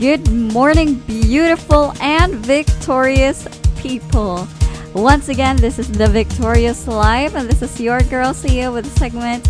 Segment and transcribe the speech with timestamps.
[0.00, 3.46] Good morning, beautiful and victorious
[3.76, 4.48] people.
[4.94, 8.98] Once again, this is the Victorious Life, and this is your girl CEO with the
[8.98, 9.46] segment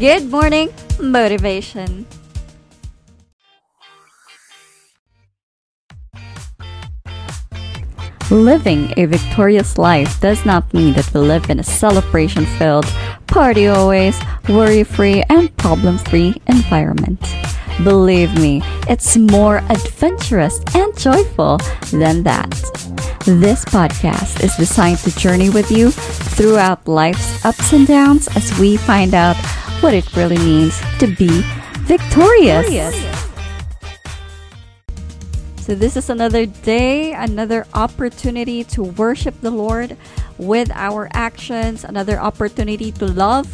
[0.00, 2.06] Good Morning Motivation.
[8.30, 12.86] Living a victorious life does not mean that we live in a celebration filled,
[13.26, 17.20] party always, worry free, and problem free environment.
[17.84, 21.58] Believe me, it's more adventurous and joyful
[21.90, 22.50] than that.
[23.24, 28.76] This podcast is designed to journey with you throughout life's ups and downs as we
[28.76, 29.36] find out
[29.80, 31.42] what it really means to be
[31.88, 32.66] victorious.
[35.56, 39.96] So, this is another day, another opportunity to worship the Lord
[40.36, 43.46] with our actions, another opportunity to love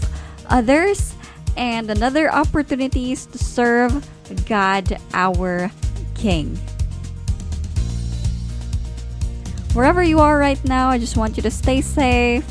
[0.49, 1.15] others,
[1.57, 4.09] and another opportunities to serve
[4.47, 5.71] God our
[6.15, 6.57] King.
[9.73, 12.45] Wherever you are right now, I just want you to stay safe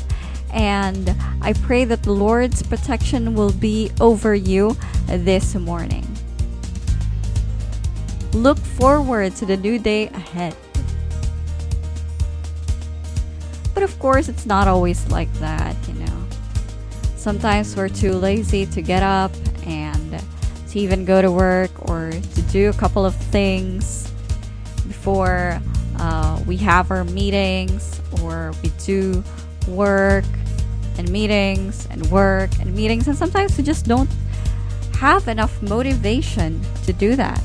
[0.52, 6.06] and I pray that the Lord's protection will be over you this morning.
[8.32, 10.54] Look forward to the new day ahead.
[13.74, 16.25] But of course, it's not always like that, you know.
[17.26, 19.32] Sometimes we're too lazy to get up
[19.66, 20.22] and
[20.68, 24.12] to even go to work or to do a couple of things
[24.86, 25.60] before
[25.98, 29.24] uh, we have our meetings or we do
[29.66, 30.24] work
[30.98, 33.08] and meetings and work and meetings.
[33.08, 34.08] And sometimes we just don't
[34.94, 37.42] have enough motivation to do that.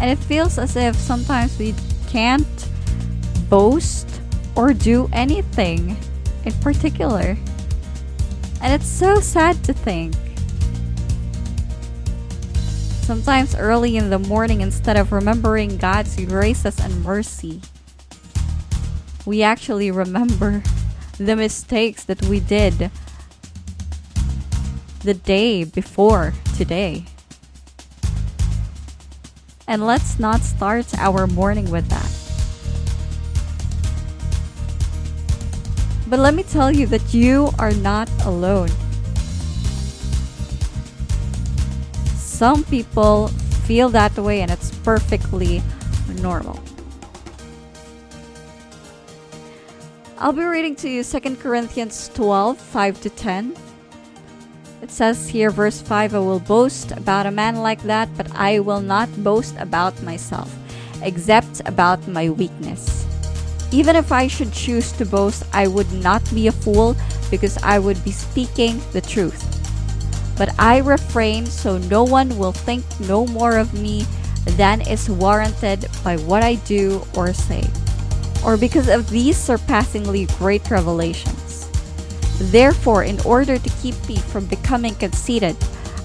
[0.00, 1.74] And it feels as if sometimes we
[2.08, 2.68] can't
[3.50, 4.08] boast
[4.56, 5.98] or do anything
[6.48, 7.36] in particular
[8.60, 10.14] and it's so sad to think.
[13.02, 17.62] Sometimes early in the morning, instead of remembering God's graces and mercy,
[19.24, 20.62] we actually remember
[21.18, 22.90] the mistakes that we did
[25.00, 27.04] the day before today.
[29.66, 32.17] And let's not start our morning with that.
[36.08, 38.70] But let me tell you that you are not alone.
[42.16, 43.28] Some people
[43.68, 45.62] feel that way and it's perfectly
[46.22, 46.58] normal.
[50.16, 53.56] I'll be reading to you 2 Corinthians 12 5 to 10.
[54.80, 58.60] It says here, verse 5 I will boast about a man like that, but I
[58.60, 60.48] will not boast about myself,
[61.02, 63.07] except about my weakness.
[63.70, 66.96] Even if I should choose to boast, I would not be a fool
[67.30, 69.44] because I would be speaking the truth.
[70.38, 74.06] But I refrain so no one will think no more of me
[74.56, 77.64] than is warranted by what I do or say,
[78.44, 81.68] or because of these surpassingly great revelations.
[82.40, 85.56] Therefore, in order to keep me from becoming conceited,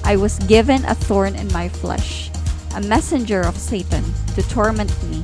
[0.03, 2.29] I was given a thorn in my flesh,
[2.75, 4.03] a messenger of Satan
[4.35, 5.23] to torment me.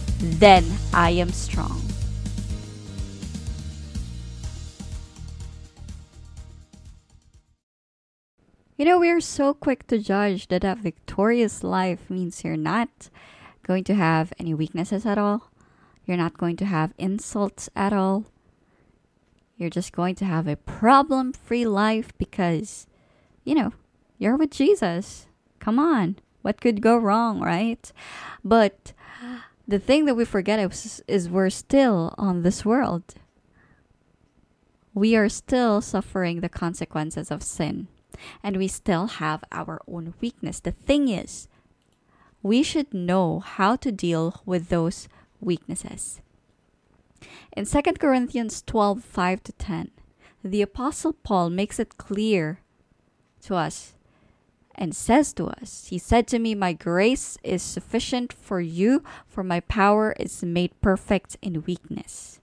[0.21, 1.81] then I am strong.
[8.77, 13.09] You know, we are so quick to judge that a victorious life means you're not
[13.61, 15.51] going to have any weaknesses at all.
[16.05, 18.25] You're not going to have insults at all.
[19.55, 22.87] You're just going to have a problem free life because,
[23.43, 23.73] you know,
[24.17, 25.27] you're with Jesus.
[25.59, 26.17] Come on.
[26.41, 27.91] What could go wrong, right?
[28.43, 28.93] But
[29.67, 33.15] the thing that we forget is, is we're still on this world.
[34.93, 37.87] We are still suffering the consequences of sin,
[38.43, 40.59] and we still have our own weakness.
[40.59, 41.47] The thing is,
[42.43, 45.07] we should know how to deal with those
[45.39, 46.21] weaknesses.
[47.55, 49.91] In 2 Corinthians 12 5 to 10,
[50.43, 52.59] the Apostle Paul makes it clear
[53.43, 53.93] to us
[54.81, 59.43] and says to us, He said to me, My grace is sufficient for you, for
[59.43, 62.39] my power is made perfect in weakness.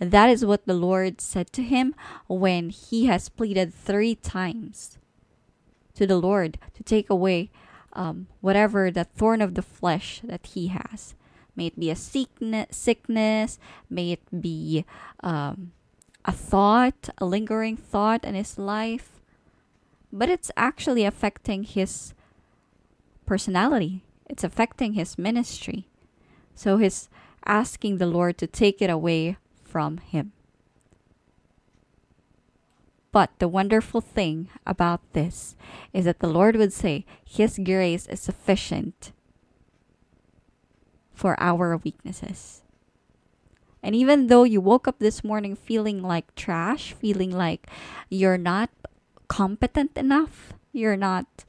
[0.00, 1.94] That is what the Lord said to him
[2.28, 4.96] when he has pleaded three times
[5.96, 7.50] to the Lord to take away
[7.92, 11.14] um, whatever the thorn of the flesh that he has.
[11.54, 13.58] May it be a sickness,
[13.90, 14.86] may it be
[15.20, 15.72] um,
[16.24, 19.17] a thought, a lingering thought in his life,
[20.12, 22.14] but it's actually affecting his
[23.26, 24.02] personality.
[24.28, 25.88] It's affecting his ministry.
[26.54, 27.08] So he's
[27.44, 30.32] asking the Lord to take it away from him.
[33.10, 35.56] But the wonderful thing about this
[35.92, 39.12] is that the Lord would say, His grace is sufficient
[41.14, 42.62] for our weaknesses.
[43.82, 47.66] And even though you woke up this morning feeling like trash, feeling like
[48.10, 48.70] you're not
[49.28, 51.44] competent enough, you're not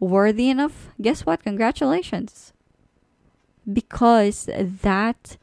[0.00, 1.42] worthy enough, guess what?
[1.42, 2.52] Congratulations.
[3.70, 5.36] Because that,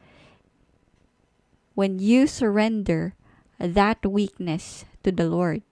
[1.75, 3.15] when you surrender
[3.59, 5.63] that weakness to the Lord,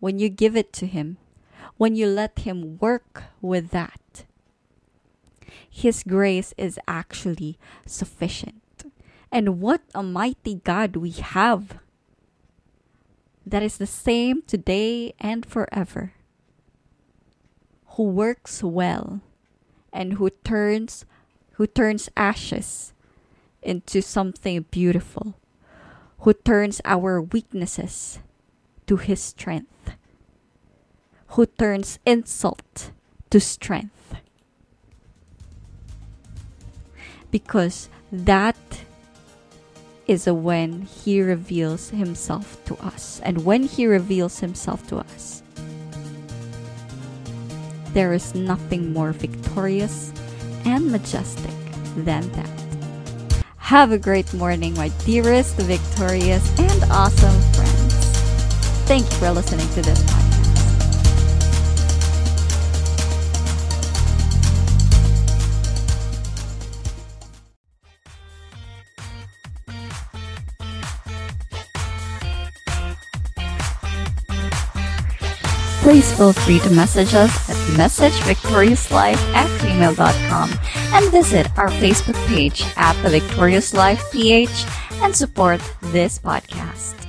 [0.00, 1.18] when you give it to Him,
[1.76, 4.24] when you let Him work with that,
[5.68, 8.62] His grace is actually sufficient.
[9.30, 11.78] And what a mighty God we have!
[13.50, 16.12] That is the same today and forever.
[17.98, 19.22] Who works well
[19.92, 21.04] and who turns
[21.54, 22.94] who turns ashes
[23.60, 25.34] into something beautiful,
[26.20, 28.20] who turns our weaknesses
[28.86, 29.96] to his strength,
[31.34, 32.92] who turns insult
[33.30, 34.14] to strength.
[37.32, 38.56] Because that
[40.10, 43.20] is when he reveals himself to us.
[43.22, 45.44] And when he reveals himself to us,
[47.94, 50.12] there is nothing more victorious
[50.64, 51.54] and majestic
[51.94, 53.44] than that.
[53.58, 57.94] Have a great morning, my dearest, victorious, and awesome friends.
[58.90, 60.09] Thank you for listening to this
[75.90, 80.48] please feel free to message us at messagevictoriouslife at gmail.com
[80.94, 84.66] and visit our Facebook page at The Victorious Life PH
[85.02, 85.60] and support
[85.90, 86.99] this podcast.